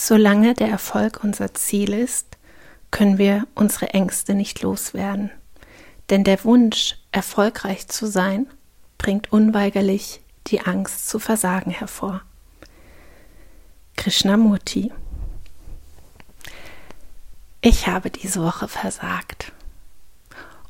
Solange 0.00 0.54
der 0.54 0.68
Erfolg 0.68 1.24
unser 1.24 1.54
Ziel 1.54 1.92
ist, 1.92 2.38
können 2.92 3.18
wir 3.18 3.48
unsere 3.56 3.88
Ängste 3.88 4.32
nicht 4.32 4.62
loswerden. 4.62 5.32
Denn 6.08 6.22
der 6.22 6.44
Wunsch, 6.44 6.96
erfolgreich 7.10 7.88
zu 7.88 8.06
sein, 8.06 8.46
bringt 8.96 9.32
unweigerlich 9.32 10.20
die 10.46 10.60
Angst 10.60 11.08
zu 11.08 11.18
versagen 11.18 11.72
hervor. 11.72 12.22
Krishnamurti 13.96 14.92
Ich 17.60 17.88
habe 17.88 18.10
diese 18.10 18.40
Woche 18.40 18.68
versagt. 18.68 19.50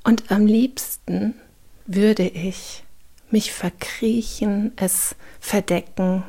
Und 0.05 0.33
am 0.33 0.47
liebsten 0.47 1.35
würde 1.85 2.27
ich 2.27 2.83
mich 3.31 3.53
verkriechen, 3.53 4.73
es 4.77 5.15
verdecken, 5.39 6.25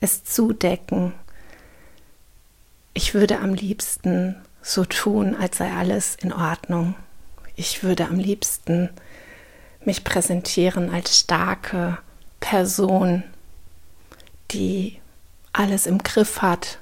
es 0.00 0.22
zudecken. 0.22 1.14
Ich 2.94 3.14
würde 3.14 3.38
am 3.38 3.54
liebsten 3.54 4.36
so 4.60 4.84
tun, 4.84 5.34
als 5.34 5.58
sei 5.58 5.72
alles 5.72 6.16
in 6.16 6.32
Ordnung. 6.32 6.94
Ich 7.56 7.82
würde 7.82 8.06
am 8.06 8.16
liebsten 8.16 8.90
mich 9.84 10.04
präsentieren 10.04 10.90
als 10.90 11.18
starke 11.18 11.98
Person, 12.40 13.24
die 14.50 15.00
alles 15.52 15.86
im 15.86 15.98
Griff 15.98 16.42
hat. 16.42 16.78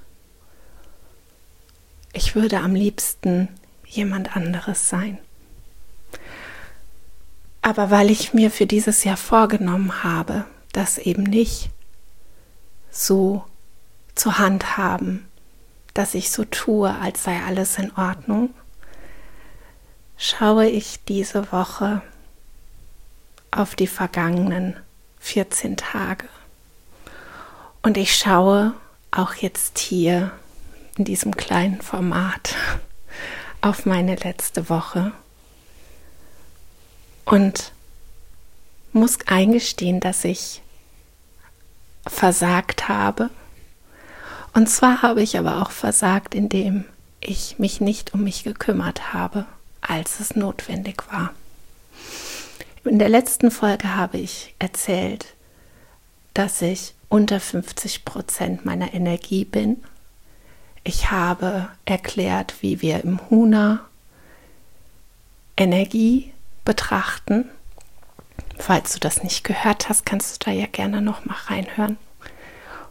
Ich 2.13 2.35
würde 2.35 2.59
am 2.59 2.75
liebsten 2.75 3.49
jemand 3.87 4.37
anderes 4.37 4.89
sein. 4.89 5.19
Aber 7.63 7.91
weil 7.91 8.11
ich 8.11 8.33
mir 8.33 8.51
für 8.51 8.67
dieses 8.67 9.05
Jahr 9.05 9.17
vorgenommen 9.17 10.03
habe, 10.03 10.45
das 10.73 10.99
eben 10.99 11.23
nicht 11.23 11.71
so 12.91 13.45
zu 14.15 14.39
handhaben, 14.39 15.30
dass 15.95 16.15
ich 16.15 16.31
so 16.31 16.45
tue, 16.45 16.95
als 16.95 17.25
sei 17.25 17.41
alles 17.47 17.79
in 17.79 17.93
Ordnung, 17.97 18.55
schaue 20.17 20.69
ich 20.69 21.05
diese 21.05 21.51
Woche 21.53 22.03
auf 23.51 23.75
die 23.75 23.87
vergangenen 23.87 24.77
14 25.19 25.77
Tage. 25.77 26.29
Und 27.83 27.97
ich 27.97 28.15
schaue 28.17 28.75
auch 29.11 29.35
jetzt 29.35 29.79
hier 29.79 30.31
in 30.97 31.05
diesem 31.05 31.37
kleinen 31.37 31.81
Format 31.81 32.55
auf 33.61 33.87
meine 33.87 34.17
letzte 34.17 34.69
Woche 34.69 35.13
und 37.25 37.73
muss 38.93 39.19
eingestehen, 39.27 40.01
dass 40.01 40.25
ich 40.25 40.63
versagt 42.07 42.89
habe. 42.89 43.31
Und 44.53 44.69
zwar 44.69 45.03
habe 45.03 45.23
ich 45.23 45.39
aber 45.39 45.63
auch 45.63 45.71
versagt, 45.71 46.35
indem 46.35 46.85
ich 47.21 47.59
mich 47.59 47.81
nicht 47.81 48.15
um 48.15 48.25
mich 48.25 48.45
gekümmert 48.45 49.13
habe, 49.13 49.47
als 49.81 50.21
es 50.21 50.35
notwendig 50.35 51.03
war. 51.11 51.33
In 52.85 52.99
der 52.99 53.09
letzten 53.09 53.51
Folge 53.51 53.95
habe 53.95 54.19
ich 54.19 54.55
erzählt, 54.59 55.35
dass 56.35 56.63
ich 56.63 56.95
unter 57.09 57.41
50 57.41 58.05
Prozent 58.05 58.65
meiner 58.65 58.95
Energie 58.95 59.45
bin. 59.45 59.83
Ich 60.83 61.11
habe 61.11 61.69
erklärt, 61.85 62.55
wie 62.63 62.81
wir 62.81 63.05
im 63.05 63.21
Huna 63.29 63.85
Energie 65.57 66.33
betrachten. 66.65 67.51
Falls 68.59 68.95
du 68.95 69.01
das 69.01 69.23
nicht 69.23 69.45
gehört 69.45 69.89
hast, 69.89 70.07
kannst 70.07 70.35
du 70.47 70.51
da 70.51 70.57
ja 70.57 70.67
gerne 70.67 71.03
noch 71.03 71.25
mal 71.25 71.37
reinhören. 71.47 71.99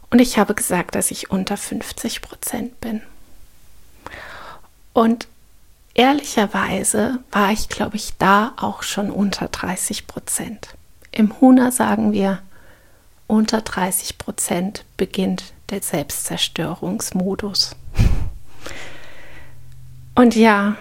Und 0.09 0.19
ich 0.19 0.37
habe 0.37 0.55
gesagt, 0.55 0.95
dass 0.95 1.11
ich 1.11 1.29
unter 1.29 1.57
50 1.57 2.21
Prozent 2.21 2.79
bin. 2.81 3.01
Und 4.93 5.27
ehrlicherweise 5.93 7.19
war 7.31 7.51
ich, 7.51 7.69
glaube 7.69 7.95
ich, 7.95 8.17
da 8.17 8.53
auch 8.57 8.83
schon 8.83 9.11
unter 9.11 9.47
30 9.47 10.07
Prozent. 10.07 10.75
Im 11.11 11.39
Huna 11.39 11.71
sagen 11.71 12.11
wir, 12.11 12.41
unter 13.27 13.61
30 13.61 14.17
Prozent 14.17 14.85
beginnt 14.97 15.53
der 15.69 15.81
Selbstzerstörungsmodus. 15.81 17.75
Und 20.15 20.35
ja, 20.35 20.75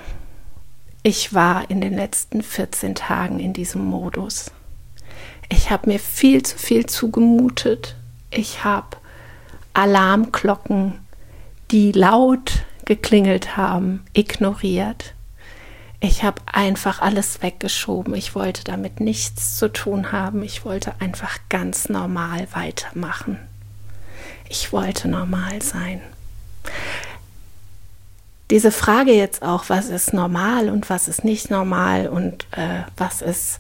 ich 1.02 1.34
war 1.34 1.70
in 1.70 1.81
den 1.81 1.94
letzten 1.94 2.42
14 2.42 2.94
Tagen 2.94 3.38
in 3.38 3.52
diesem 3.52 3.84
Modus. 3.84 4.50
Ich 5.50 5.70
habe 5.70 5.91
mir 5.91 5.98
viel 5.98 6.42
zu 6.42 6.58
viel 6.58 6.86
zugemutet. 6.86 7.97
Ich 8.31 8.64
habe 8.64 8.97
Alarmglocken, 9.78 10.98
die 11.70 11.92
laut 11.92 12.64
geklingelt 12.84 13.56
haben, 13.56 14.04
ignoriert. 14.12 15.14
Ich 16.00 16.22
habe 16.22 16.40
einfach 16.46 17.00
alles 17.00 17.42
weggeschoben. 17.42 18.14
Ich 18.14 18.34
wollte 18.34 18.64
damit 18.64 19.00
nichts 19.00 19.56
zu 19.56 19.68
tun 19.72 20.12
haben. 20.12 20.42
Ich 20.42 20.64
wollte 20.64 20.94
einfach 21.00 21.38
ganz 21.48 21.88
normal 21.88 22.46
weitermachen. 22.52 23.38
Ich 24.48 24.72
wollte 24.72 25.08
normal 25.08 25.60
sein 25.62 26.00
diese 28.50 28.72
Frage 28.72 29.12
jetzt 29.12 29.42
auch, 29.42 29.64
was 29.68 29.88
ist 29.88 30.12
normal 30.12 30.70
und 30.70 30.88
was 30.88 31.08
ist 31.08 31.24
nicht 31.24 31.50
normal 31.50 32.08
und 32.08 32.46
äh, 32.52 32.82
was 32.96 33.20
ist 33.20 33.58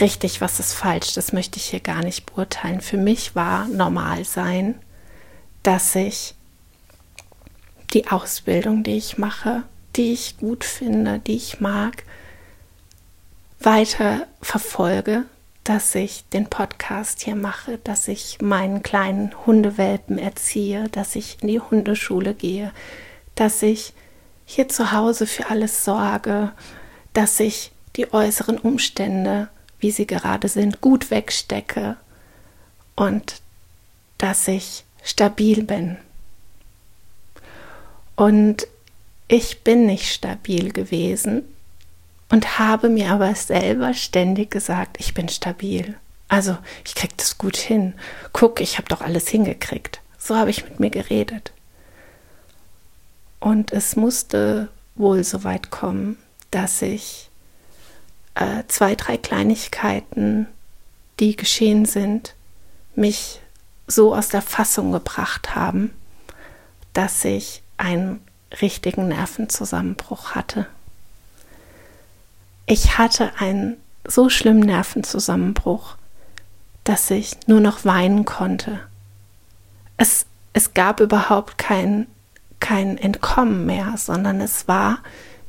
richtig, 0.00 0.40
was 0.40 0.58
ist 0.58 0.72
falsch, 0.72 1.12
das 1.14 1.32
möchte 1.32 1.58
ich 1.58 1.66
hier 1.66 1.80
gar 1.80 2.02
nicht 2.02 2.26
beurteilen. 2.26 2.80
Für 2.80 2.96
mich 2.96 3.34
war 3.34 3.68
normal 3.68 4.24
sein, 4.24 4.76
dass 5.62 5.94
ich 5.94 6.34
die 7.92 8.08
Ausbildung, 8.08 8.82
die 8.82 8.96
ich 8.96 9.18
mache, 9.18 9.64
die 9.96 10.12
ich 10.12 10.38
gut 10.38 10.64
finde, 10.64 11.18
die 11.18 11.36
ich 11.36 11.60
mag, 11.60 12.04
weiter 13.60 14.26
verfolge, 14.40 15.24
dass 15.64 15.94
ich 15.94 16.24
den 16.30 16.48
Podcast 16.48 17.22
hier 17.22 17.36
mache, 17.36 17.78
dass 17.78 18.08
ich 18.08 18.40
meinen 18.40 18.82
kleinen 18.82 19.46
Hundewelpen 19.46 20.18
erziehe, 20.18 20.88
dass 20.88 21.14
ich 21.14 21.38
in 21.40 21.48
die 21.48 21.60
Hundeschule 21.60 22.34
gehe, 22.34 22.72
dass 23.36 23.62
ich 23.62 23.92
hier 24.44 24.68
zu 24.68 24.92
Hause 24.92 25.26
für 25.26 25.50
alles 25.50 25.84
sorge, 25.84 26.52
dass 27.12 27.38
ich 27.38 27.70
die 27.96 28.12
äußeren 28.12 28.58
Umstände, 28.58 29.48
wie 29.78 29.90
sie 29.90 30.06
gerade 30.06 30.48
sind, 30.48 30.80
gut 30.80 31.10
wegstecke 31.10 31.96
und 32.96 33.40
dass 34.18 34.48
ich 34.48 34.84
stabil 35.02 35.64
bin. 35.64 35.96
Und 38.16 38.66
ich 39.28 39.62
bin 39.62 39.86
nicht 39.86 40.12
stabil 40.12 40.72
gewesen 40.72 41.42
und 42.28 42.58
habe 42.58 42.88
mir 42.88 43.10
aber 43.10 43.34
selber 43.34 43.94
ständig 43.94 44.50
gesagt, 44.50 44.96
ich 44.98 45.14
bin 45.14 45.28
stabil. 45.28 45.96
Also 46.28 46.56
ich 46.84 46.94
krieg 46.94 47.16
das 47.18 47.36
gut 47.36 47.56
hin. 47.56 47.92
Guck, 48.32 48.60
ich 48.60 48.78
habe 48.78 48.88
doch 48.88 49.02
alles 49.02 49.28
hingekriegt. 49.28 50.00
So 50.18 50.36
habe 50.36 50.48
ich 50.48 50.64
mit 50.64 50.80
mir 50.80 50.88
geredet. 50.88 51.52
Und 53.38 53.70
es 53.72 53.96
musste 53.96 54.68
wohl 54.94 55.24
so 55.24 55.44
weit 55.44 55.70
kommen, 55.70 56.16
dass 56.50 56.80
ich 56.80 57.28
äh, 58.34 58.62
zwei, 58.68 58.94
drei 58.94 59.18
Kleinigkeiten, 59.18 60.46
die 61.20 61.36
geschehen 61.36 61.84
sind, 61.84 62.34
mich 62.94 63.41
so 63.86 64.14
aus 64.14 64.28
der 64.28 64.42
Fassung 64.42 64.92
gebracht 64.92 65.54
haben, 65.54 65.92
dass 66.92 67.24
ich 67.24 67.62
einen 67.76 68.20
richtigen 68.60 69.08
Nervenzusammenbruch 69.08 70.34
hatte. 70.34 70.66
Ich 72.66 72.98
hatte 72.98 73.32
einen 73.38 73.76
so 74.06 74.28
schlimmen 74.28 74.60
Nervenzusammenbruch, 74.60 75.96
dass 76.84 77.10
ich 77.10 77.36
nur 77.46 77.60
noch 77.60 77.84
weinen 77.84 78.24
konnte. 78.24 78.80
Es, 79.96 80.26
es 80.52 80.74
gab 80.74 81.00
überhaupt 81.00 81.58
kein 81.58 82.06
kein 82.62 82.96
Entkommen 82.96 83.66
mehr, 83.66 83.94
sondern 83.98 84.40
es 84.40 84.68
war 84.68 85.00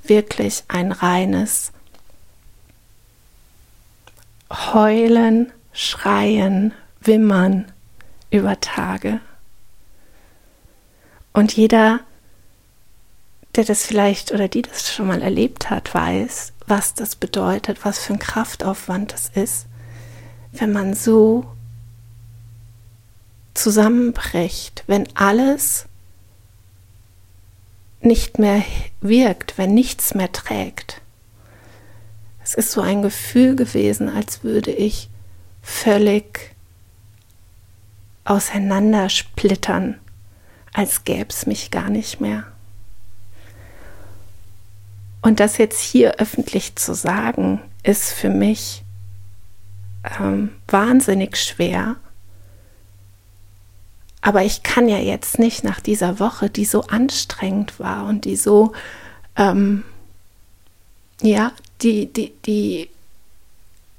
wirklich 0.02 0.64
ein 0.68 0.92
reines 0.92 1.72
Heulen, 4.52 5.54
Schreien, 5.72 6.74
Wimmern 7.02 7.72
über 8.34 8.60
Tage. 8.60 9.22
Und 11.34 11.54
jeder, 11.54 12.00
der 13.56 13.64
das 13.64 13.86
vielleicht 13.86 14.32
oder 14.32 14.48
die 14.48 14.64
das 14.64 14.92
schon 14.92 15.08
mal 15.08 15.22
erlebt 15.22 15.70
hat, 15.70 15.94
weiß, 15.94 16.52
was 16.68 16.96
das 16.96 17.16
bedeutet, 17.16 17.86
was 17.86 18.00
für 18.00 18.14
ein 18.14 18.20
Kraftaufwand 18.20 19.14
das 19.14 19.30
ist, 19.30 19.68
wenn 20.52 20.72
man 20.72 20.96
so 20.96 21.46
zusammenbricht, 23.54 24.84
wenn 24.88 25.08
alles 25.16 25.86
nicht 28.02 28.40
mehr 28.40 28.64
wirkt, 29.00 29.60
wenn 29.60 29.76
nichts 29.76 30.16
mehr 30.16 30.32
trägt. 30.32 31.02
Es 32.44 32.56
ist 32.56 32.72
so 32.72 32.82
ein 32.82 33.04
Gefühl 33.04 33.56
gewesen, 33.56 34.10
als 34.10 34.44
würde 34.44 34.72
ich 34.72 35.10
völlig 35.62 36.53
auseinandersplittern, 38.26 40.00
als 40.74 41.04
gäbe 41.04 41.30
es 41.30 41.46
mich 41.46 41.72
gar 41.72 41.90
nicht 41.90 42.22
mehr. 42.22 42.46
Und 45.22 45.40
das 45.40 45.58
jetzt 45.58 45.80
hier 45.80 46.16
öffentlich 46.20 46.76
zu 46.76 46.94
sagen, 46.94 47.62
ist 47.84 48.12
für 48.12 48.30
mich 48.30 48.84
ähm, 50.20 50.54
wahnsinnig 50.68 51.38
schwer. 51.38 51.96
Aber 54.22 54.44
ich 54.44 54.64
kann 54.64 54.88
ja 54.88 54.98
jetzt 54.98 55.40
nicht 55.40 55.64
nach 55.64 55.80
dieser 55.80 56.20
Woche, 56.20 56.50
die 56.50 56.66
so 56.66 56.82
anstrengend 56.84 57.80
war 57.80 58.06
und 58.06 58.26
die 58.26 58.36
so, 58.36 58.74
ähm, 59.36 59.84
ja, 61.22 61.52
die, 61.82 62.12
die, 62.12 62.34
die, 62.46 62.90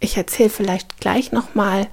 ich 0.00 0.16
erzähle 0.16 0.50
vielleicht 0.50 1.00
gleich 1.00 1.32
nochmal, 1.32 1.86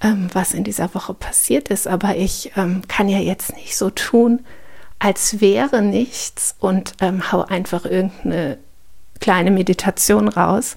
ähm, 0.00 0.28
was 0.32 0.54
in 0.54 0.64
dieser 0.64 0.94
Woche 0.94 1.14
passiert 1.14 1.68
ist, 1.68 1.86
aber 1.86 2.16
ich 2.16 2.52
ähm, 2.56 2.82
kann 2.88 3.08
ja 3.08 3.18
jetzt 3.18 3.54
nicht 3.54 3.76
so 3.76 3.90
tun, 3.90 4.44
als 4.98 5.40
wäre 5.40 5.82
nichts 5.82 6.56
und 6.58 6.94
ähm, 7.00 7.30
hau 7.30 7.42
einfach 7.42 7.84
irgendeine 7.84 8.58
kleine 9.20 9.50
Meditation 9.50 10.28
raus 10.28 10.76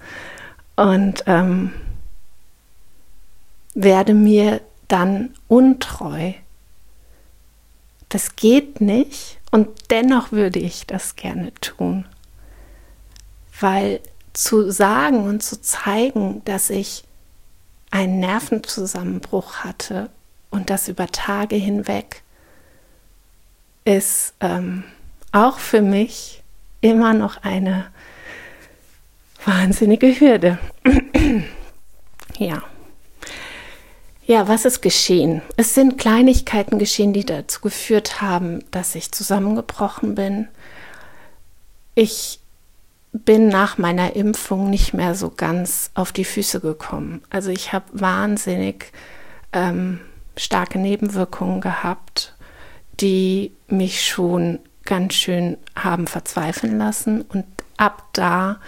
und 0.76 1.24
ähm, 1.28 1.74
werde 3.74 4.14
mir 4.14 4.62
dann 4.88 5.34
untreu. 5.48 6.34
Das 8.10 8.36
geht 8.36 8.80
nicht 8.82 9.40
und 9.52 9.68
dennoch 9.90 10.32
würde 10.32 10.60
ich 10.60 10.86
das 10.88 11.16
gerne 11.16 11.54
tun, 11.56 12.06
weil 13.60 14.00
zu 14.34 14.72
sagen 14.72 15.24
und 15.24 15.42
zu 15.42 15.60
zeigen, 15.62 16.42
dass 16.46 16.70
ich 16.70 17.04
einen 17.92 18.20
Nervenzusammenbruch 18.20 19.58
hatte 19.58 20.10
und 20.50 20.70
das 20.70 20.88
über 20.88 21.08
Tage 21.08 21.56
hinweg, 21.56 22.24
ist 23.86 24.34
ähm, 24.42 24.84
auch 25.32 25.60
für 25.60 25.82
mich 25.82 26.44
immer 26.82 27.14
noch 27.14 27.44
eine 27.44 27.88
wahnsinnige 29.46 30.20
Hürde. 30.20 30.60
ja. 32.38 32.62
Ja, 34.26 34.50
was 34.50 34.66
ist 34.66 34.82
geschehen? 34.82 35.42
Es 35.56 35.74
sind 35.74 35.98
Kleinigkeiten 35.98 36.80
geschehen, 36.80 37.14
die 37.14 37.26
dazu 37.26 37.62
geführt 37.62 38.22
haben, 38.22 38.60
dass 38.72 38.94
ich 38.94 39.14
zusammengebrochen 39.14 40.16
bin. 40.16 40.50
Ich 41.96 42.42
bin 43.26 43.48
nach 43.48 43.78
meiner 43.78 44.16
Impfung 44.16 44.70
nicht 44.70 44.94
mehr 44.94 45.16
so 45.16 45.30
ganz 45.30 45.92
auf 45.94 46.12
die 46.12 46.26
Füße 46.26 46.60
gekommen. 46.60 47.22
Also 47.30 47.50
ich 47.50 47.74
habe 47.74 47.86
wahnsinnig 47.94 48.92
ähm, 49.54 50.00
starke 50.36 50.80
Nebenwirkungen 50.80 51.62
gehabt, 51.62 52.36
die 53.00 53.52
mich 53.68 54.06
schon 54.06 54.60
ganz 54.86 55.16
schön 55.16 55.58
haben 55.76 56.08
verzweifeln 56.08 56.78
lassen. 56.78 57.22
Und 57.22 57.46
ab 57.78 58.04
da 58.14 58.60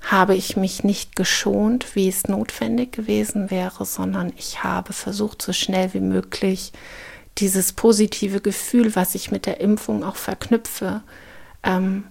habe 0.00 0.36
ich 0.36 0.56
mich 0.56 0.84
nicht 0.84 1.16
geschont, 1.16 1.94
wie 1.96 2.08
es 2.08 2.28
notwendig 2.28 2.92
gewesen 2.92 3.50
wäre, 3.50 3.84
sondern 3.84 4.32
ich 4.36 4.62
habe 4.62 4.92
versucht, 4.92 5.42
so 5.42 5.52
schnell 5.52 5.94
wie 5.94 6.00
möglich 6.00 6.72
dieses 7.38 7.72
positive 7.72 8.40
Gefühl, 8.40 8.94
was 8.94 9.14
ich 9.14 9.30
mit 9.30 9.46
der 9.46 9.60
Impfung 9.60 10.04
auch 10.04 10.16
verknüpfe, 10.16 11.02
ähm, 11.62 12.04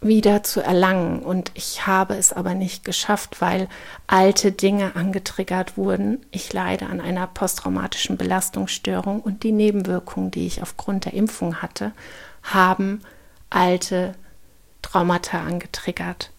wieder 0.00 0.42
zu 0.42 0.60
erlangen. 0.60 1.20
Und 1.20 1.50
ich 1.54 1.86
habe 1.86 2.14
es 2.14 2.32
aber 2.32 2.54
nicht 2.54 2.84
geschafft, 2.84 3.40
weil 3.40 3.68
alte 4.06 4.52
Dinge 4.52 4.94
angetriggert 4.96 5.76
wurden. 5.76 6.24
Ich 6.30 6.52
leide 6.52 6.86
an 6.86 7.00
einer 7.00 7.26
posttraumatischen 7.26 8.16
Belastungsstörung 8.16 9.20
und 9.20 9.42
die 9.42 9.52
Nebenwirkungen, 9.52 10.30
die 10.30 10.46
ich 10.46 10.62
aufgrund 10.62 11.06
der 11.06 11.14
Impfung 11.14 11.62
hatte, 11.62 11.92
haben 12.42 13.00
alte 13.50 14.14
Traumata 14.82 15.42
angetriggert. 15.42 16.30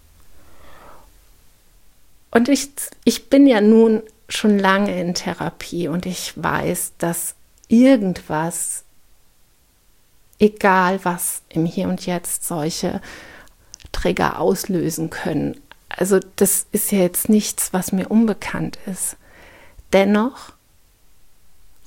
Und 2.32 2.50
ich, 2.50 2.70
ich 3.04 3.30
bin 3.30 3.48
ja 3.48 3.62
nun 3.62 4.04
schon 4.30 4.60
lange 4.60 5.00
in 5.00 5.14
Therapie 5.14 5.88
und 5.88 6.06
ich 6.06 6.34
weiß, 6.36 6.94
dass 6.98 7.36
irgendwas, 7.68 8.84
egal 10.38 11.00
was 11.04 11.42
im 11.50 11.66
Hier 11.66 11.88
und 11.88 12.06
Jetzt, 12.06 12.46
solche 12.46 13.02
Trigger 14.08 14.40
auslösen 14.40 15.10
können. 15.10 15.60
Also 15.90 16.20
das 16.38 16.66
ist 16.72 16.92
ja 16.94 17.00
jetzt 17.00 17.28
nichts, 17.28 17.74
was 17.74 17.92
mir 17.92 18.10
unbekannt 18.10 18.80
ist. 18.86 19.18
Dennoch 19.92 20.54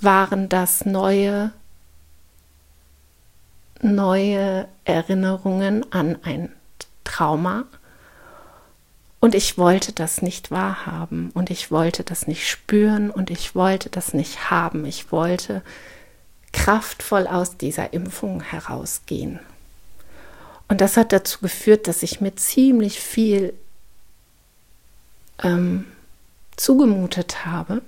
waren 0.01 0.51
das 0.51 0.85
neue, 0.85 1.53
neue 3.81 4.69
Erinnerungen 4.85 5.91
an 5.93 6.19
ein 6.23 6.53
Trauma, 7.05 7.65
und 9.23 9.35
ich 9.35 9.59
wollte 9.59 9.93
das 9.93 10.23
nicht 10.23 10.51
wahrhaben 10.51 11.31
und 11.35 11.51
ich 11.51 11.71
wollte 11.71 12.05
das 12.05 12.27
nicht 12.27 12.49
spüren 12.49 13.11
und 13.11 13.29
ich 13.29 13.55
wollte 13.55 13.91
das 13.91 14.15
nicht 14.15 14.51
haben. 14.51 14.87
Ich 14.87 15.13
wollte 15.13 15.61
kraftvoll 16.55 17.27
aus 17.27 17.59
dieser 17.59 17.93
Impfung 17.93 18.41
herausgehen. 18.41 19.41
Und 20.71 20.81
das 20.81 20.97
hat 20.97 21.13
dazu 21.13 21.41
geführt, 21.41 21.89
dass 21.89 22.05
ich 22.05 22.21
mir 22.21 22.37
ziemlich 22.37 23.01
viel 23.01 23.55
ähm, 25.43 25.85
zugemutet 26.55 27.45
habe, 27.45 27.83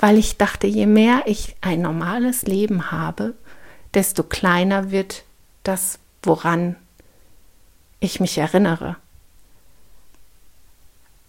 weil 0.00 0.18
ich 0.18 0.36
dachte, 0.36 0.66
je 0.66 0.86
mehr 0.86 1.22
ich 1.26 1.54
ein 1.60 1.80
normales 1.80 2.42
Leben 2.42 2.90
habe, 2.90 3.34
desto 3.94 4.24
kleiner 4.24 4.90
wird 4.90 5.22
das, 5.62 6.00
woran 6.24 6.74
ich 8.00 8.18
mich 8.18 8.38
erinnere. 8.38 8.96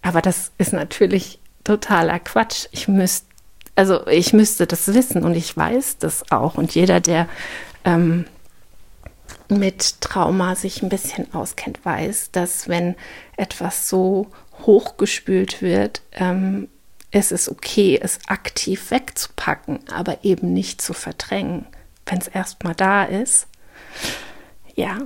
Aber 0.02 0.20
das 0.20 0.50
ist 0.58 0.72
natürlich 0.72 1.38
totaler 1.62 2.18
Quatsch. 2.18 2.66
Ich 2.72 2.88
müsste, 2.88 3.28
also 3.76 4.04
ich 4.08 4.32
müsste 4.32 4.66
das 4.66 4.92
wissen 4.94 5.22
und 5.22 5.36
ich 5.36 5.56
weiß 5.56 5.98
das 5.98 6.32
auch. 6.32 6.56
Und 6.56 6.74
jeder, 6.74 6.98
der 6.98 7.28
ähm, 7.84 8.24
mit 9.48 10.00
Trauma 10.00 10.54
sich 10.54 10.82
ein 10.82 10.88
bisschen 10.88 11.32
auskennt, 11.34 11.84
weiß, 11.84 12.30
dass 12.32 12.68
wenn 12.68 12.96
etwas 13.36 13.88
so 13.88 14.30
hochgespült 14.62 15.60
wird, 15.62 16.02
ähm, 16.12 16.68
ist 17.10 17.32
es 17.32 17.50
okay, 17.50 17.98
es 18.00 18.18
aktiv 18.26 18.90
wegzupacken, 18.90 19.80
aber 19.88 20.24
eben 20.24 20.52
nicht 20.52 20.82
zu 20.82 20.94
verdrängen. 20.94 21.66
Wenn 22.06 22.18
es 22.18 22.28
erstmal 22.28 22.74
da 22.74 23.04
ist, 23.04 23.46
ja, 24.74 24.98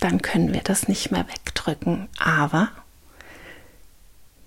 dann 0.00 0.22
können 0.22 0.54
wir 0.54 0.62
das 0.62 0.88
nicht 0.88 1.10
mehr 1.10 1.26
wegdrücken. 1.28 2.08
Aber 2.18 2.70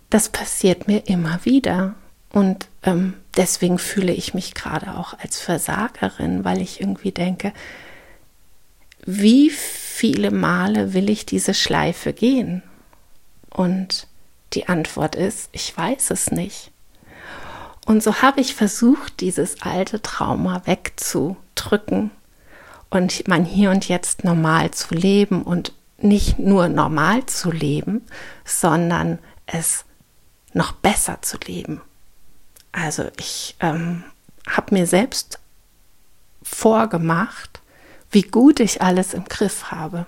das 0.09 0.29
passiert 0.29 0.87
mir 0.87 1.07
immer 1.07 1.45
wieder. 1.45 1.95
Und 2.31 2.67
ähm, 2.81 3.13
deswegen 3.37 3.77
fühle 3.77 4.11
ich 4.11 4.33
mich 4.33 4.55
gerade 4.55 4.97
auch 4.97 5.17
als 5.19 5.39
Versagerin, 5.39 6.43
weil 6.43 6.61
ich 6.61 6.81
irgendwie 6.81 7.11
denke, 7.11 7.53
wie 9.05 9.49
viele 9.49 10.31
Male 10.31 10.93
will 10.93 11.09
ich 11.09 11.25
diese 11.25 11.53
Schleife 11.53 12.13
gehen? 12.13 12.63
Und 13.49 14.07
die 14.53 14.67
Antwort 14.67 15.15
ist, 15.15 15.49
ich 15.51 15.75
weiß 15.75 16.11
es 16.11 16.31
nicht. 16.31 16.71
Und 17.85 18.01
so 18.01 18.21
habe 18.21 18.39
ich 18.39 18.55
versucht, 18.55 19.19
dieses 19.19 19.61
alte 19.61 20.01
Trauma 20.01 20.61
wegzudrücken 20.65 22.11
und 22.89 23.27
mein 23.27 23.45
Hier 23.45 23.71
und 23.71 23.87
Jetzt 23.87 24.23
normal 24.23 24.71
zu 24.71 24.95
leben 24.95 25.43
und 25.43 25.73
nicht 25.97 26.39
nur 26.39 26.69
normal 26.69 27.25
zu 27.25 27.51
leben, 27.51 28.05
sondern 28.45 29.19
es 29.45 29.85
noch 30.53 30.71
besser 30.73 31.21
zu 31.21 31.37
leben. 31.45 31.81
Also 32.71 33.09
ich 33.17 33.55
ähm, 33.59 34.03
habe 34.47 34.75
mir 34.75 34.87
selbst 34.87 35.39
vorgemacht, 36.41 37.61
wie 38.13 38.21
gut 38.21 38.59
ich 38.59 38.81
alles 38.81 39.13
im 39.13 39.25
Griff 39.25 39.71
habe. 39.71 40.05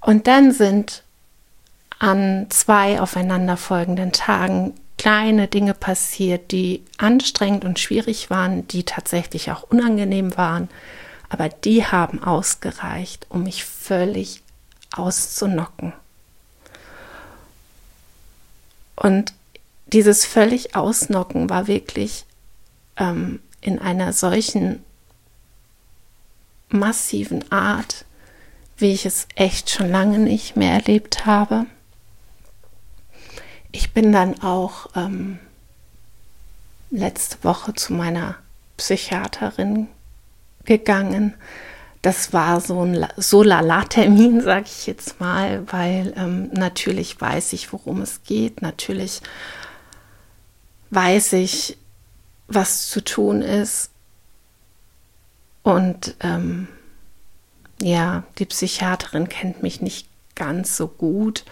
Und 0.00 0.26
dann 0.26 0.52
sind 0.52 1.02
an 1.98 2.46
zwei 2.50 3.00
aufeinanderfolgenden 3.00 4.12
Tagen 4.12 4.74
kleine 4.96 5.46
Dinge 5.48 5.74
passiert, 5.74 6.50
die 6.50 6.82
anstrengend 6.96 7.64
und 7.64 7.78
schwierig 7.78 8.30
waren, 8.30 8.66
die 8.68 8.84
tatsächlich 8.84 9.50
auch 9.50 9.62
unangenehm 9.62 10.36
waren, 10.36 10.68
aber 11.28 11.48
die 11.48 11.84
haben 11.84 12.22
ausgereicht, 12.22 13.26
um 13.28 13.44
mich 13.44 13.64
völlig 13.64 14.42
auszunocken. 14.92 15.92
Und 18.96 19.34
dieses 19.92 20.24
völlig 20.24 20.74
Ausnocken 20.74 21.48
war 21.48 21.66
wirklich 21.66 22.24
ähm, 22.96 23.40
in 23.60 23.78
einer 23.78 24.12
solchen 24.12 24.84
massiven 26.70 27.50
Art, 27.50 28.04
wie 28.76 28.92
ich 28.92 29.06
es 29.06 29.26
echt 29.34 29.70
schon 29.70 29.90
lange 29.90 30.18
nicht 30.18 30.56
mehr 30.56 30.72
erlebt 30.72 31.26
habe. 31.26 31.66
Ich 33.72 33.92
bin 33.92 34.12
dann 34.12 34.40
auch 34.42 34.88
ähm, 34.96 35.38
letzte 36.90 37.42
Woche 37.44 37.74
zu 37.74 37.92
meiner 37.92 38.36
Psychiaterin 38.76 39.88
gegangen. 40.64 41.34
Das 42.02 42.32
war 42.32 42.60
so 42.60 42.84
ein 42.84 43.06
so 43.16 43.42
Lala-Termin, 43.42 44.40
sage 44.42 44.66
ich 44.66 44.86
jetzt 44.86 45.20
mal, 45.20 45.62
weil 45.70 46.14
ähm, 46.16 46.50
natürlich 46.52 47.20
weiß 47.20 47.52
ich, 47.52 47.72
worum 47.72 48.02
es 48.02 48.22
geht. 48.22 48.62
Natürlich 48.62 49.20
weiß 50.90 51.34
ich, 51.34 51.76
was 52.46 52.88
zu 52.88 53.04
tun 53.04 53.42
ist. 53.42 53.90
Und 55.68 56.16
ähm, 56.20 56.66
ja, 57.82 58.22
die 58.38 58.46
Psychiaterin 58.46 59.28
kennt 59.28 59.62
mich 59.62 59.82
nicht 59.82 60.08
ganz 60.34 60.78
so 60.78 60.88
gut. 60.88 61.44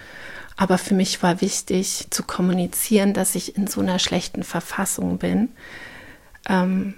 Aber 0.57 0.79
für 0.79 0.95
mich 0.95 1.23
war 1.23 1.43
wichtig 1.43 2.07
zu 2.09 2.23
kommunizieren, 2.23 3.13
dass 3.13 3.35
ich 3.35 3.59
in 3.59 3.67
so 3.67 3.83
einer 3.83 3.99
schlechten 3.99 4.43
Verfassung 4.43 5.19
bin, 5.19 5.51
ähm, 6.49 6.95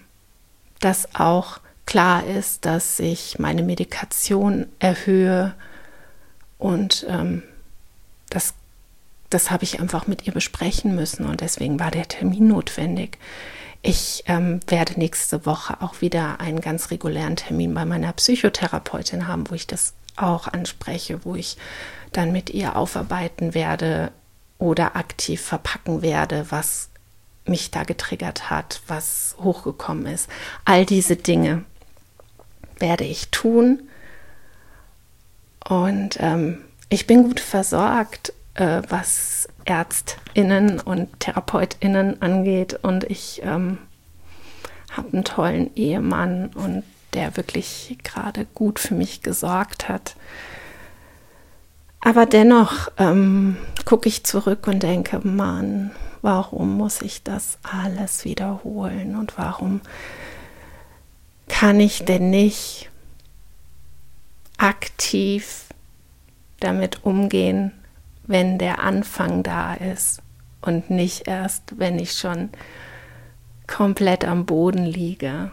dass 0.78 1.12
auch 1.16 1.58
klar 1.86 2.24
ist, 2.24 2.64
dass 2.64 3.00
ich 3.00 3.40
meine 3.40 3.64
Medikation 3.64 4.66
erhöhe 4.78 5.56
und 6.56 7.04
ähm, 7.08 7.42
das, 8.30 8.54
das 9.28 9.50
habe 9.50 9.64
ich 9.64 9.80
einfach 9.80 10.06
mit 10.06 10.24
ihr 10.28 10.32
besprechen 10.32 10.94
müssen 10.94 11.26
und 11.26 11.40
deswegen 11.40 11.80
war 11.80 11.90
der 11.90 12.06
Termin 12.06 12.46
notwendig. 12.46 13.18
Ich 13.88 14.24
ähm, 14.26 14.60
werde 14.66 15.00
nächste 15.00 15.46
Woche 15.46 15.80
auch 15.80 16.02
wieder 16.02 16.40
einen 16.40 16.60
ganz 16.60 16.90
regulären 16.90 17.36
Termin 17.36 17.72
bei 17.72 17.86
meiner 17.86 18.12
Psychotherapeutin 18.12 19.26
haben, 19.26 19.48
wo 19.48 19.54
ich 19.54 19.66
das 19.66 19.94
auch 20.14 20.46
anspreche, 20.46 21.24
wo 21.24 21.34
ich 21.34 21.56
dann 22.12 22.30
mit 22.30 22.50
ihr 22.50 22.76
aufarbeiten 22.76 23.54
werde 23.54 24.12
oder 24.58 24.94
aktiv 24.94 25.40
verpacken 25.40 26.02
werde, 26.02 26.44
was 26.50 26.90
mich 27.46 27.70
da 27.70 27.84
getriggert 27.84 28.50
hat, 28.50 28.82
was 28.88 29.36
hochgekommen 29.38 30.04
ist. 30.04 30.28
All 30.66 30.84
diese 30.84 31.16
Dinge 31.16 31.64
werde 32.78 33.04
ich 33.04 33.30
tun. 33.30 33.88
Und 35.66 36.18
ähm, 36.20 36.58
ich 36.90 37.06
bin 37.06 37.22
gut 37.22 37.40
versorgt, 37.40 38.34
äh, 38.58 38.82
was 38.88 39.48
Ärztinnen 39.64 40.80
und 40.80 41.20
Therapeutinnen 41.20 42.20
angeht. 42.20 42.78
Und 42.82 43.04
ich 43.04 43.40
ähm, 43.44 43.78
habe 44.90 45.12
einen 45.12 45.24
tollen 45.24 45.74
Ehemann 45.76 46.50
und 46.54 46.82
der 47.14 47.36
wirklich 47.36 47.96
gerade 48.02 48.46
gut 48.54 48.78
für 48.78 48.94
mich 48.94 49.22
gesorgt 49.22 49.88
hat. 49.88 50.16
Aber 52.00 52.26
dennoch 52.26 52.90
ähm, 52.98 53.56
gucke 53.84 54.08
ich 54.08 54.24
zurück 54.24 54.66
und 54.66 54.82
denke, 54.82 55.20
Mann, 55.26 55.90
warum 56.22 56.76
muss 56.76 57.02
ich 57.02 57.22
das 57.22 57.58
alles 57.62 58.24
wiederholen 58.24 59.16
und 59.16 59.38
warum 59.38 59.80
kann 61.48 61.80
ich 61.80 62.04
denn 62.04 62.30
nicht 62.30 62.90
aktiv 64.58 65.64
damit 66.60 67.04
umgehen, 67.04 67.72
wenn 68.28 68.58
der 68.58 68.80
Anfang 68.80 69.42
da 69.42 69.74
ist 69.74 70.22
und 70.60 70.90
nicht 70.90 71.26
erst, 71.26 71.78
wenn 71.78 71.98
ich 71.98 72.12
schon 72.12 72.50
komplett 73.66 74.24
am 74.24 74.46
Boden 74.46 74.84
liege. 74.84 75.50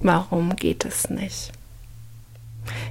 Warum 0.00 0.56
geht 0.56 0.84
es 0.84 1.08
nicht? 1.08 1.52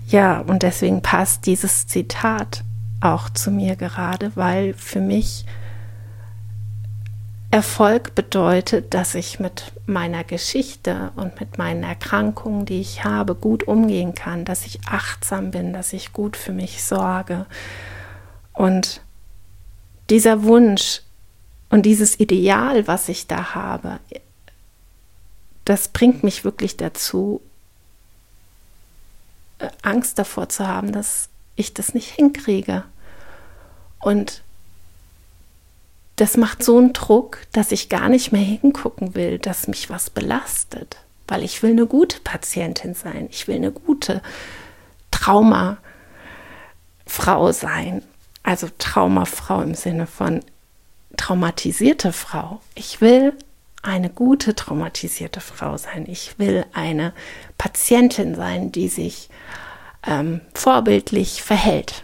Ja, 0.08 0.40
und 0.40 0.64
deswegen 0.64 1.02
passt 1.02 1.46
dieses 1.46 1.88
Zitat 1.88 2.64
auch 3.02 3.30
zu 3.30 3.52
mir 3.52 3.76
gerade, 3.76 4.32
weil 4.36 4.74
für 4.74 5.02
mich 5.02 5.46
Erfolg 7.52 8.16
bedeutet, 8.16 8.96
dass 8.96 9.14
ich 9.14 9.40
mit 9.40 9.74
meiner 9.86 10.24
Geschichte 10.24 11.12
und 11.16 11.40
mit 11.40 11.60
meinen 11.60 11.84
Erkrankungen, 11.84 12.66
die 12.66 12.82
ich 12.82 13.04
habe, 13.04 13.36
gut 13.36 13.68
umgehen 13.68 14.16
kann, 14.16 14.44
dass 14.44 14.66
ich 14.66 14.80
achtsam 14.88 15.52
bin, 15.52 15.72
dass 15.72 15.94
ich 15.94 16.14
gut 16.14 16.36
für 16.36 16.52
mich 16.52 16.84
sorge. 16.84 17.46
Und 18.54 19.02
dieser 20.10 20.44
Wunsch 20.44 21.02
und 21.70 21.86
dieses 21.86 22.20
Ideal, 22.20 22.88
was 22.88 23.10
ich 23.10 23.28
da 23.28 23.56
habe, 23.56 24.00
das 25.66 25.88
bringt 25.88 26.24
mich 26.24 26.44
wirklich 26.44 26.78
dazu, 26.78 27.42
äh, 29.60 29.70
Angst 29.82 30.20
davor 30.20 30.50
zu 30.50 30.68
haben, 30.68 30.92
dass 30.92 31.30
ich 31.56 31.74
das 31.74 31.94
nicht 31.94 32.10
hinkriege. 32.10 32.84
Und 34.00 34.44
das 36.18 36.38
macht 36.38 36.64
so 36.64 36.78
einen 36.78 36.94
Druck, 36.94 37.40
dass 37.54 37.72
ich 37.72 37.90
gar 37.90 38.10
nicht 38.10 38.32
mehr 38.32 38.42
hingucken 38.42 39.16
will, 39.16 39.40
dass 39.40 39.68
mich 39.68 39.90
was 39.90 40.10
belastet, 40.10 40.98
weil 41.28 41.44
ich 41.44 41.64
will 41.64 41.72
eine 41.72 41.88
gute 41.88 42.20
Patientin 42.20 42.94
sein, 42.94 43.28
ich 43.32 43.48
will 43.48 43.56
eine 43.56 43.72
gute 43.72 44.22
Traumafrau 45.10 45.82
sein, 47.52 48.04
also 48.44 48.68
Traumafrau 48.78 49.62
im 49.62 49.74
Sinne 49.74 50.06
von 50.06 50.44
traumatisierte 51.18 52.12
Frau. 52.12 52.62
Ich 52.76 53.02
will 53.02 53.34
eine 53.82 54.10
gute 54.10 54.56
traumatisierte 54.56 55.42
Frau 55.42 55.78
sein. 55.78 56.06
Ich 56.08 56.40
will 56.40 56.66
eine 56.74 57.14
Patientin 57.58 58.36
sein, 58.36 58.72
die 58.72 58.90
sich 58.90 59.30
ähm, 60.06 60.42
vorbildlich 60.54 61.42
verhält. 61.42 62.04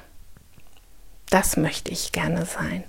Das 1.29 1.58
möchte 1.58 1.91
ich 1.91 2.12
gerne 2.12 2.46
sein. 2.46 2.84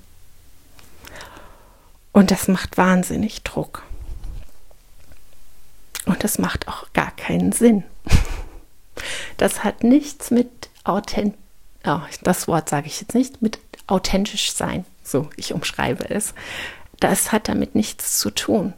Und 2.12 2.30
das 2.30 2.48
macht 2.48 2.76
wahnsinnig 2.76 3.42
Druck. 3.42 3.84
Und 6.06 6.24
das 6.24 6.38
macht 6.38 6.66
auch 6.68 6.92
gar 6.92 7.10
keinen 7.12 7.52
Sinn. 7.52 7.84
Das 9.38 9.64
hat 9.64 9.82
nichts 9.82 10.30
mit 10.30 10.68
authent 10.84 11.34
oh, 11.84 12.00
das 12.22 12.48
Wort 12.48 12.68
sage 12.68 12.86
ich 12.86 13.00
jetzt 13.00 13.14
nicht, 13.14 13.42
mit 13.42 13.58
authentisch 13.86 14.52
sein. 14.52 14.84
So, 15.02 15.28
ich 15.36 15.52
umschreibe 15.52 16.08
es. 16.08 16.34
Das 17.00 17.32
hat 17.32 17.48
damit 17.48 17.74
nichts 17.74 18.18
zu 18.18 18.30
tun. 18.30 18.74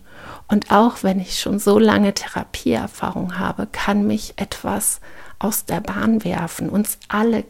Und 0.48 0.70
auch 0.70 1.02
wenn 1.02 1.20
ich 1.20 1.40
schon 1.40 1.58
so 1.58 1.78
lange 1.78 2.14
Therapieerfahrung 2.14 3.38
habe, 3.38 3.66
kann 3.70 4.06
mich 4.06 4.34
etwas 4.36 5.00
aus 5.38 5.64
der 5.64 5.80
Bahn 5.80 6.24
werfen. 6.24 6.68
Uns 6.68 6.98
alle 7.08 7.44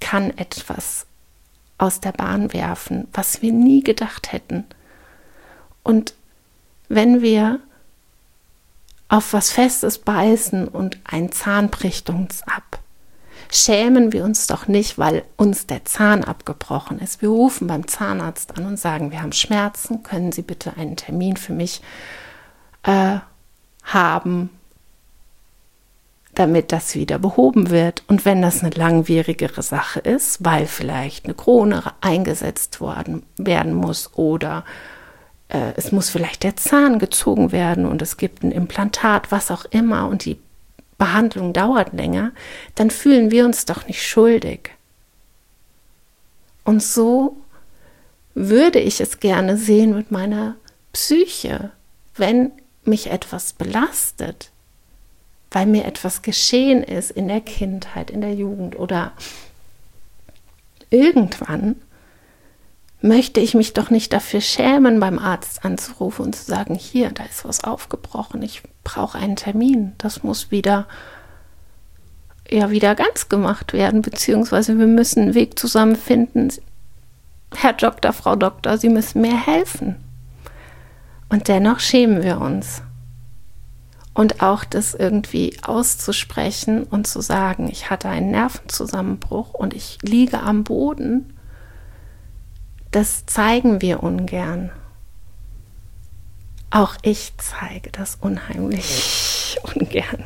kann 0.00 0.36
etwas 0.36 1.06
aus 1.78 2.00
der 2.00 2.12
Bahn 2.12 2.52
werfen, 2.52 3.08
was 3.12 3.40
wir 3.40 3.52
nie 3.52 3.82
gedacht 3.82 4.32
hätten. 4.32 4.64
Und 5.82 6.14
wenn 6.88 7.22
wir 7.22 7.60
auf 9.08 9.32
was 9.32 9.50
Festes 9.50 9.98
beißen 9.98 10.68
und 10.68 10.98
ein 11.04 11.32
Zahn 11.32 11.70
bricht 11.70 12.10
uns 12.10 12.42
ab, 12.42 12.67
schämen 13.50 14.12
wir 14.12 14.24
uns 14.24 14.46
doch 14.46 14.68
nicht, 14.68 14.98
weil 14.98 15.24
uns 15.36 15.66
der 15.66 15.84
Zahn 15.84 16.24
abgebrochen 16.24 16.98
ist. 16.98 17.22
Wir 17.22 17.28
rufen 17.28 17.66
beim 17.66 17.86
Zahnarzt 17.86 18.56
an 18.56 18.66
und 18.66 18.78
sagen, 18.78 19.10
wir 19.10 19.22
haben 19.22 19.32
Schmerzen, 19.32 20.02
können 20.02 20.32
Sie 20.32 20.42
bitte 20.42 20.76
einen 20.76 20.96
Termin 20.96 21.36
für 21.36 21.52
mich 21.52 21.80
äh, 22.82 23.18
haben, 23.84 24.50
damit 26.34 26.72
das 26.72 26.94
wieder 26.94 27.18
behoben 27.18 27.70
wird. 27.70 28.04
Und 28.06 28.24
wenn 28.24 28.42
das 28.42 28.62
eine 28.62 28.70
langwierigere 28.70 29.62
Sache 29.62 30.00
ist, 30.00 30.44
weil 30.44 30.66
vielleicht 30.66 31.24
eine 31.24 31.34
Krone 31.34 31.82
eingesetzt 32.00 32.80
worden, 32.80 33.24
werden 33.36 33.74
muss 33.74 34.14
oder 34.14 34.64
äh, 35.48 35.72
es 35.76 35.92
muss 35.92 36.10
vielleicht 36.10 36.44
der 36.44 36.56
Zahn 36.56 36.98
gezogen 36.98 37.52
werden 37.52 37.86
und 37.86 38.02
es 38.02 38.16
gibt 38.16 38.42
ein 38.42 38.52
Implantat, 38.52 39.32
was 39.32 39.50
auch 39.50 39.64
immer, 39.66 40.08
und 40.08 40.24
die 40.24 40.38
Behandlung 40.98 41.52
dauert 41.52 41.92
länger, 41.92 42.32
dann 42.74 42.90
fühlen 42.90 43.30
wir 43.30 43.44
uns 43.44 43.64
doch 43.64 43.86
nicht 43.86 44.06
schuldig. 44.06 44.70
Und 46.64 46.82
so 46.82 47.36
würde 48.34 48.80
ich 48.80 49.00
es 49.00 49.20
gerne 49.20 49.56
sehen 49.56 49.94
mit 49.94 50.10
meiner 50.10 50.56
Psyche, 50.92 51.70
wenn 52.16 52.52
mich 52.84 53.10
etwas 53.10 53.52
belastet, 53.52 54.50
weil 55.50 55.66
mir 55.66 55.84
etwas 55.84 56.22
geschehen 56.22 56.82
ist 56.82 57.10
in 57.10 57.28
der 57.28 57.40
Kindheit, 57.40 58.10
in 58.10 58.20
der 58.20 58.34
Jugend 58.34 58.78
oder 58.78 59.12
irgendwann, 60.90 61.76
möchte 63.00 63.40
ich 63.40 63.54
mich 63.54 63.72
doch 63.72 63.90
nicht 63.90 64.12
dafür 64.12 64.40
schämen, 64.40 64.98
beim 65.00 65.18
Arzt 65.18 65.64
anzurufen 65.64 66.26
und 66.26 66.36
zu 66.36 66.44
sagen, 66.44 66.74
hier, 66.74 67.10
da 67.10 67.24
ist 67.24 67.44
was 67.44 67.62
aufgebrochen, 67.62 68.42
ich 68.42 68.62
brauche 68.88 69.18
einen 69.18 69.36
Termin, 69.36 69.92
das 69.98 70.22
muss 70.22 70.50
wieder 70.50 70.86
ja 72.50 72.70
wieder 72.70 72.94
ganz 72.94 73.28
gemacht 73.28 73.74
werden, 73.74 74.00
beziehungsweise 74.00 74.78
wir 74.78 74.86
müssen 74.86 75.24
einen 75.24 75.34
Weg 75.34 75.58
zusammenfinden. 75.58 76.50
Herr 77.54 77.74
Doktor, 77.74 78.14
Frau 78.14 78.36
Doktor, 78.36 78.78
Sie 78.78 78.88
müssen 78.88 79.20
mir 79.20 79.38
helfen. 79.38 79.96
Und 81.28 81.48
dennoch 81.48 81.78
schämen 81.78 82.22
wir 82.22 82.40
uns. 82.40 82.82
Und 84.14 84.42
auch 84.42 84.64
das 84.64 84.94
irgendwie 84.94 85.58
auszusprechen 85.62 86.84
und 86.84 87.06
zu 87.06 87.20
sagen, 87.20 87.68
ich 87.70 87.90
hatte 87.90 88.08
einen 88.08 88.30
Nervenzusammenbruch 88.30 89.52
und 89.52 89.74
ich 89.74 89.98
liege 90.02 90.40
am 90.40 90.64
Boden 90.64 91.34
das 92.90 93.26
zeigen 93.26 93.82
wir 93.82 94.02
ungern. 94.02 94.70
Auch 96.70 96.96
ich 97.02 97.32
zeige 97.38 97.90
das 97.90 98.16
unheimlich 98.20 99.58
ungern. 99.74 100.24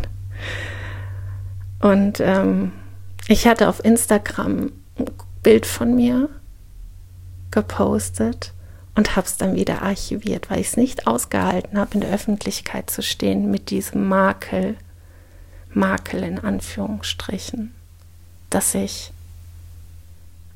Und 1.80 2.20
ähm, 2.20 2.72
ich 3.28 3.46
hatte 3.46 3.68
auf 3.68 3.84
Instagram 3.84 4.72
ein 4.99 5.06
Bild 5.42 5.66
von 5.66 5.94
mir 5.94 6.28
gepostet 7.50 8.52
und 8.94 9.16
habe 9.16 9.26
es 9.26 9.37
dann 9.37 9.54
wieder 9.54 9.82
archiviert, 9.82 10.50
weil 10.50 10.61
ich 10.61 10.68
es 10.68 10.76
nicht 10.76 11.06
ausgehalten 11.06 11.78
habe, 11.78 11.94
in 11.94 12.00
der 12.00 12.12
Öffentlichkeit 12.12 12.90
zu 12.90 13.02
stehen 13.02 13.50
mit 13.50 13.70
diesem 13.70 14.08
Makel, 14.08 14.76
Makel 15.70 16.22
in 16.22 16.38
Anführungsstrichen, 16.38 17.75
dass 18.50 18.75
ich 18.75 19.12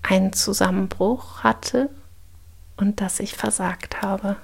einen 0.03 0.33
Zusammenbruch 0.33 1.43
hatte 1.43 1.89
und 2.77 3.01
dass 3.01 3.21
ich 3.21 3.35
versagt 3.35 4.03
habe. 4.03 4.37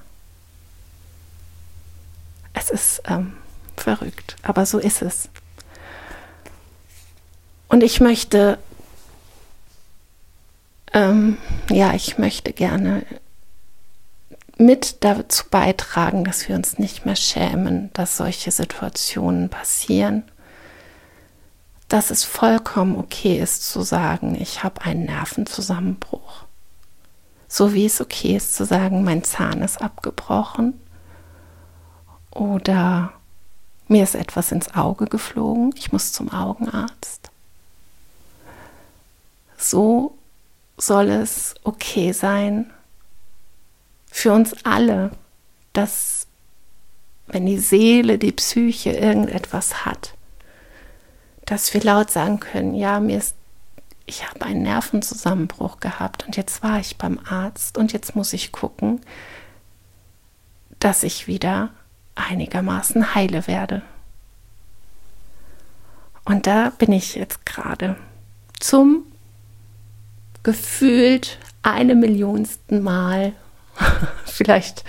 Es 2.54 2.70
ist 2.70 3.02
ähm, 3.06 3.34
verrückt, 3.76 4.36
aber 4.42 4.66
so 4.66 4.78
ist 4.78 5.02
es. 5.02 5.28
Und 7.68 7.82
ich 7.82 8.00
möchte, 8.00 8.58
ähm, 10.92 11.38
ja, 11.70 11.94
ich 11.94 12.18
möchte 12.18 12.52
gerne 12.52 13.04
mit 14.58 15.02
dazu 15.04 15.44
beitragen, 15.50 16.24
dass 16.24 16.48
wir 16.48 16.54
uns 16.54 16.78
nicht 16.78 17.06
mehr 17.06 17.16
schämen, 17.16 17.90
dass 17.94 18.18
solche 18.18 18.50
Situationen 18.50 19.48
passieren, 19.48 20.24
dass 21.88 22.10
es 22.10 22.24
vollkommen 22.24 22.96
okay 22.96 23.38
ist 23.38 23.68
zu 23.68 23.82
sagen, 23.82 24.36
ich 24.40 24.62
habe 24.62 24.82
einen 24.82 25.06
Nervenzusammenbruch. 25.06 26.44
So 27.48 27.74
wie 27.74 27.86
es 27.86 28.00
okay 28.00 28.36
ist 28.36 28.54
zu 28.54 28.64
sagen, 28.64 29.04
mein 29.04 29.24
Zahn 29.24 29.62
ist 29.62 29.80
abgebrochen 29.80 30.74
oder 32.32 33.12
mir 33.88 34.02
ist 34.02 34.14
etwas 34.14 34.52
ins 34.52 34.74
Auge 34.74 35.06
geflogen, 35.06 35.72
ich 35.76 35.92
muss 35.92 36.12
zum 36.12 36.30
Augenarzt. 36.30 37.30
So 39.56 40.16
soll 40.78 41.10
es 41.10 41.54
okay 41.62 42.12
sein 42.12 42.70
für 44.10 44.32
uns 44.32 44.54
alle, 44.64 45.12
dass 45.72 46.26
wenn 47.26 47.46
die 47.46 47.58
Seele, 47.58 48.18
die 48.18 48.32
Psyche 48.32 48.92
irgendetwas 48.92 49.84
hat, 49.84 50.14
dass 51.44 51.72
wir 51.72 51.82
laut 51.82 52.10
sagen 52.10 52.40
können, 52.40 52.74
ja, 52.74 53.00
mir 53.00 53.18
ist, 53.18 53.36
ich 54.06 54.28
habe 54.28 54.44
einen 54.44 54.62
Nervenzusammenbruch 54.62 55.80
gehabt 55.80 56.26
und 56.26 56.36
jetzt 56.36 56.62
war 56.62 56.80
ich 56.80 56.98
beim 56.98 57.18
Arzt 57.24 57.78
und 57.78 57.92
jetzt 57.92 58.16
muss 58.16 58.32
ich 58.32 58.52
gucken, 58.52 59.00
dass 60.78 61.02
ich 61.02 61.26
wieder 61.26 61.70
einigermaßen 62.14 63.14
heile 63.14 63.46
werde. 63.46 63.82
Und 66.24 66.46
da 66.46 66.70
bin 66.78 66.92
ich 66.92 67.14
jetzt 67.14 67.44
gerade 67.46 67.96
zum 68.60 69.04
gefühlt 70.42 71.38
eine 71.62 71.94
Millionsten 71.94 72.82
Mal, 72.82 73.32
vielleicht 74.24 74.84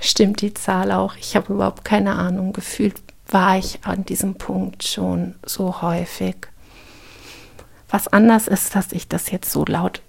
stimmt 0.00 0.40
die 0.40 0.54
Zahl 0.54 0.92
auch, 0.92 1.16
ich 1.16 1.36
habe 1.36 1.52
überhaupt 1.52 1.84
keine 1.84 2.14
Ahnung, 2.14 2.52
gefühlt 2.52 3.00
war 3.28 3.56
ich 3.56 3.80
an 3.84 4.04
diesem 4.04 4.34
Punkt 4.34 4.84
schon 4.84 5.34
so 5.44 5.82
häufig. 5.82 6.36
Was 7.88 8.08
anders 8.08 8.48
ist, 8.48 8.74
dass 8.74 8.92
ich 8.92 9.08
das 9.08 9.30
jetzt 9.30 9.50
so 9.50 9.64
laut 9.64 10.02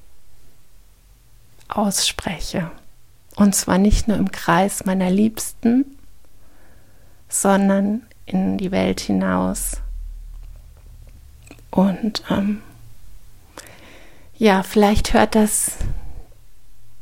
ausspreche. 1.67 2.71
Und 3.35 3.55
zwar 3.55 3.77
nicht 3.77 4.07
nur 4.07 4.17
im 4.17 4.31
Kreis 4.31 4.85
meiner 4.85 5.09
Liebsten, 5.09 5.94
sondern 7.41 8.03
in 8.25 8.57
die 8.57 8.71
Welt 8.71 8.99
hinaus. 8.99 9.81
Und 11.71 12.23
ähm, 12.29 12.61
ja, 14.37 14.63
vielleicht 14.63 15.13
hört 15.13 15.35
das 15.35 15.77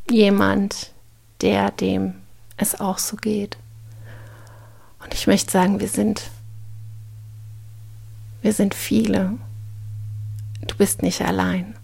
jemand, 0.10 0.92
der 1.42 1.72
dem 1.72 2.16
es 2.58 2.80
auch 2.80 2.98
so 2.98 3.16
geht. 3.18 3.58
Und 5.04 5.14
ich 5.14 5.28
möchte 5.28 5.52
sagen, 5.52 5.80
wir 5.80 5.88
sind, 5.88 6.30
wir 8.42 8.54
sind 8.54 8.74
viele. 8.74 9.38
Du 10.62 10.76
bist 10.76 11.02
nicht 11.02 11.22
allein. 11.22 11.76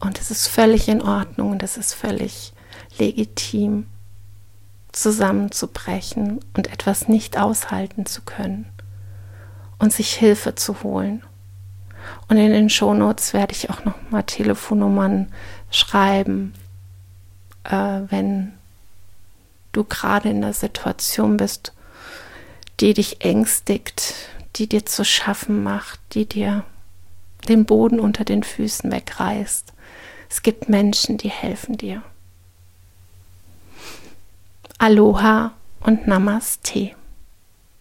Und 0.00 0.20
es 0.20 0.30
ist 0.30 0.48
völlig 0.48 0.88
in 0.88 1.00
Ordnung 1.00 1.52
und 1.52 1.62
es 1.62 1.76
ist 1.76 1.94
völlig 1.94 2.52
legitim, 2.98 3.86
zusammenzubrechen 4.92 6.40
und 6.54 6.72
etwas 6.72 7.08
nicht 7.08 7.38
aushalten 7.38 8.06
zu 8.06 8.22
können 8.22 8.66
und 9.78 9.92
sich 9.92 10.14
Hilfe 10.14 10.54
zu 10.54 10.82
holen. 10.82 11.22
Und 12.28 12.36
in 12.36 12.52
den 12.52 12.70
Shownotes 12.70 13.32
werde 13.32 13.52
ich 13.52 13.70
auch 13.70 13.84
noch 13.84 13.94
mal 14.10 14.22
Telefonnummern 14.22 15.32
schreiben, 15.70 16.54
äh, 17.64 18.00
wenn 18.08 18.52
du 19.72 19.84
gerade 19.84 20.28
in 20.28 20.40
der 20.40 20.52
Situation 20.52 21.36
bist, 21.36 21.72
die 22.80 22.94
dich 22.94 23.24
ängstigt, 23.24 24.14
die 24.56 24.68
dir 24.68 24.84
zu 24.84 25.04
schaffen 25.04 25.62
macht, 25.62 26.00
die 26.12 26.26
dir 26.26 26.64
den 27.48 27.64
Boden 27.64 27.98
unter 27.98 28.24
den 28.24 28.42
Füßen 28.42 28.90
wegreißt. 28.92 29.72
Es 30.28 30.42
gibt 30.42 30.68
Menschen, 30.68 31.18
die 31.18 31.30
helfen 31.30 31.76
dir. 31.76 32.02
Aloha 34.82 35.52
und 35.84 36.08
Namaste. 36.08 36.90